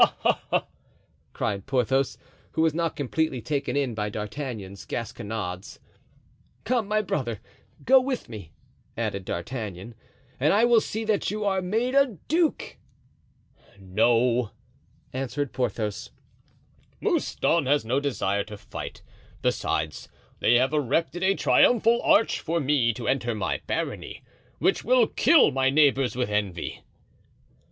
[0.01, 0.65] ha!"
[1.31, 2.17] cried Porthos,
[2.53, 5.77] who was not completely taken in by D'Artagnan's Gasconades.
[6.63, 7.39] "Come my brother,
[7.85, 8.51] go with me,"
[8.97, 9.93] added D'Artagnan,
[10.39, 12.79] "and I will see that you are made a duke!"
[13.79, 14.49] "No,"
[15.13, 16.09] answered Porthos,
[16.99, 19.03] "Mouston has no desire to fight;
[19.43, 20.09] besides,
[20.39, 24.23] they have erected a triumphal arch for me to enter my barony,
[24.57, 26.81] which will kill my neighbors with envy."